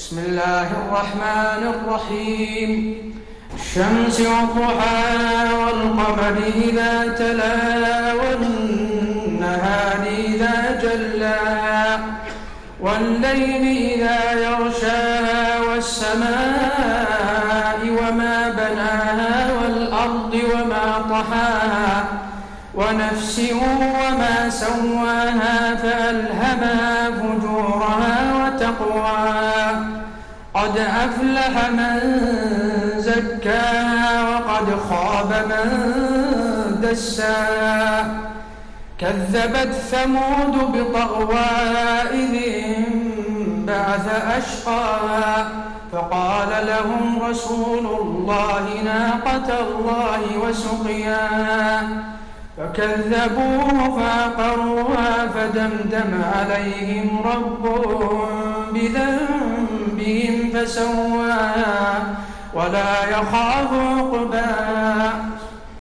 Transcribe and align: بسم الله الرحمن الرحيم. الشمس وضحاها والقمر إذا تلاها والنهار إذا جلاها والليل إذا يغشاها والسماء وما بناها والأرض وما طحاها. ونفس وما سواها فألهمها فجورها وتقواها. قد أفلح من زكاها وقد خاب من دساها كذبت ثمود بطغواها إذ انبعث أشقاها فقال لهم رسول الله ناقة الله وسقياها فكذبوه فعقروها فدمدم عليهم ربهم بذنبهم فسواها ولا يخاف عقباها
بسم 0.00 0.18
الله 0.18 0.68
الرحمن 0.80 1.62
الرحيم. 1.74 2.70
الشمس 3.54 4.20
وضحاها 4.20 5.52
والقمر 5.52 6.36
إذا 6.56 7.14
تلاها 7.18 8.14
والنهار 8.14 10.02
إذا 10.26 10.80
جلاها 10.82 12.00
والليل 12.80 13.64
إذا 13.92 14.20
يغشاها 14.32 15.60
والسماء 15.68 17.00
وما 17.84 18.38
بناها 18.48 19.52
والأرض 19.52 20.34
وما 20.54 20.86
طحاها. 21.10 22.04
ونفس 22.74 23.36
وما 23.52 24.50
سواها 24.50 25.74
فألهمها 25.74 27.10
فجورها 27.10 28.16
وتقواها. 28.40 29.49
قد 30.60 30.78
أفلح 30.78 31.70
من 31.70 32.00
زكاها 32.96 34.28
وقد 34.28 34.66
خاب 34.90 35.46
من 35.48 36.80
دساها 36.82 38.06
كذبت 38.98 39.72
ثمود 39.72 40.72
بطغواها 40.72 42.02
إذ 42.12 42.34
انبعث 42.66 44.08
أشقاها 44.38 45.48
فقال 45.92 46.66
لهم 46.66 47.22
رسول 47.22 47.86
الله 48.00 48.66
ناقة 48.84 49.60
الله 49.60 50.20
وسقياها 50.42 51.88
فكذبوه 52.56 54.00
فعقروها 54.00 55.28
فدمدم 55.34 56.22
عليهم 56.34 57.22
ربهم 57.24 58.28
بذنبهم 58.72 59.19
فسواها 60.64 61.94
ولا 62.54 63.08
يخاف 63.10 63.72
عقباها 63.72 64.79